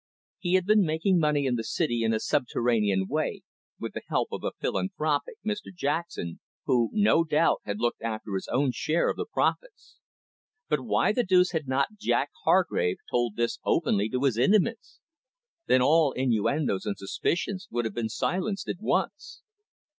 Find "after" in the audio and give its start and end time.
8.01-8.33